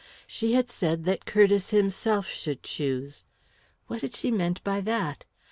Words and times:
She 0.25 0.53
had 0.53 0.71
said 0.71 1.03
that 1.03 1.25
Curtiss 1.27 1.69
himself 1.69 2.25
should 2.25 2.63
choose! 2.63 3.23
What 3.85 4.01
had 4.01 4.15
she 4.15 4.31
meant 4.31 4.63
by 4.63 4.81
that? 4.81 5.25